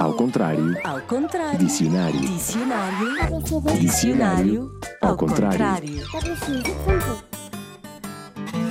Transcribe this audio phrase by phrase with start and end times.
[0.00, 0.76] Ao contrário.
[0.84, 1.58] Ao contrário.
[1.58, 2.20] Dicionário.
[2.20, 3.42] Dicionário.
[3.78, 4.80] Dicionário.
[5.00, 6.02] Ao contrário.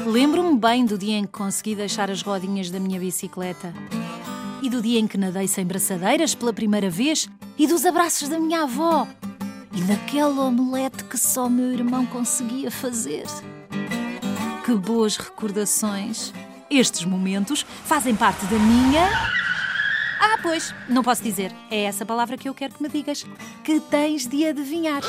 [0.05, 3.73] Lembro-me bem do dia em que consegui deixar as rodinhas da minha bicicleta.
[4.61, 7.29] E do dia em que nadei sem braçadeiras pela primeira vez.
[7.57, 9.07] E dos abraços da minha avó.
[9.71, 13.25] E daquele omelete que só meu irmão conseguia fazer.
[14.65, 16.33] Que boas recordações!
[16.69, 19.07] Estes momentos fazem parte da minha.
[20.19, 21.55] Ah, pois, não posso dizer.
[21.71, 23.25] É essa palavra que eu quero que me digas.
[23.63, 25.01] Que tens de adivinhar.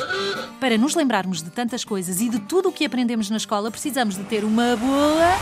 [0.59, 4.15] Para nos lembrarmos de tantas coisas e de tudo o que aprendemos na escola, precisamos
[4.15, 5.35] de ter uma boa.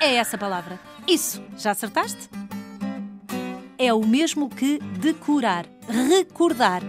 [0.00, 0.80] É essa palavra.
[1.06, 2.30] Isso, já acertaste?
[3.76, 6.82] É o mesmo que decorar, recordar.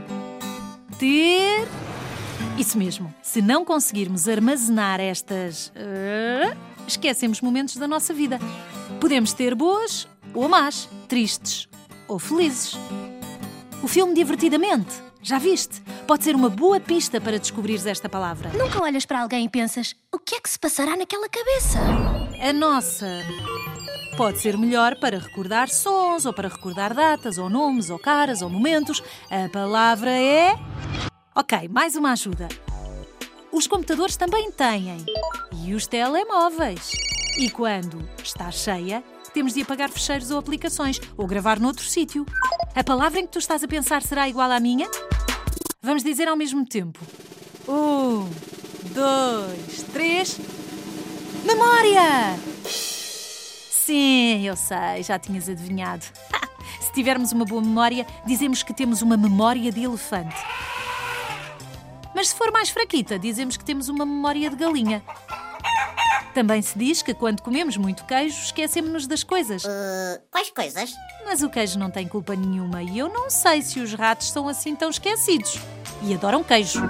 [0.97, 1.67] Ter.
[2.57, 3.13] Isso mesmo.
[3.21, 5.73] Se não conseguirmos armazenar estas.
[5.75, 6.55] ah,
[6.87, 8.39] esquecemos momentos da nossa vida.
[8.99, 11.67] Podemos ter boas ou más, tristes
[12.07, 12.77] ou felizes.
[13.83, 15.81] O filme Divertidamente, já viste?
[16.07, 18.49] Pode ser uma boa pista para descobrires esta palavra.
[18.49, 21.79] Nunca olhas para alguém e pensas: o que é que se passará naquela cabeça?
[22.41, 23.07] A nossa
[24.17, 28.49] pode ser melhor para recordar sons, ou para recordar datas, ou nomes, ou caras, ou
[28.49, 29.01] momentos.
[29.29, 30.55] A palavra é.
[31.35, 32.47] Ok, mais uma ajuda.
[33.51, 35.05] Os computadores também têm.
[35.63, 36.91] E os telemóveis.
[37.39, 42.25] E quando está cheia, temos de apagar fecheiros ou aplicações, ou gravar noutro sítio.
[42.75, 44.89] A palavra em que tu estás a pensar será igual à minha?
[45.81, 46.99] Vamos dizer ao mesmo tempo.
[47.67, 48.29] Um,
[48.93, 50.39] dois, três.
[51.43, 52.37] Memória!
[52.65, 56.05] Sim, eu sei, já tinhas adivinhado.
[56.79, 60.35] Se tivermos uma boa memória, dizemos que temos uma memória de elefante.
[62.13, 65.01] Mas se for mais fraquita, dizemos que temos uma memória de galinha.
[66.33, 69.63] Também se diz que quando comemos muito queijo, esquecemos-nos das coisas.
[70.31, 70.93] Quais coisas?
[71.25, 74.47] Mas o queijo não tem culpa nenhuma e eu não sei se os ratos são
[74.47, 75.59] assim tão esquecidos.
[76.03, 76.89] E adoram queijo.